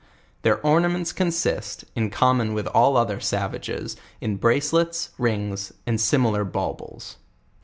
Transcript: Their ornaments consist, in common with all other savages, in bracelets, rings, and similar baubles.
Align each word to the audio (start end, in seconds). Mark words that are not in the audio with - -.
Their 0.41 0.59
ornaments 0.65 1.13
consist, 1.13 1.85
in 1.95 2.09
common 2.09 2.55
with 2.55 2.65
all 2.65 2.97
other 2.97 3.19
savages, 3.19 3.95
in 4.19 4.37
bracelets, 4.37 5.11
rings, 5.19 5.73
and 5.85 6.01
similar 6.01 6.43
baubles. 6.43 7.17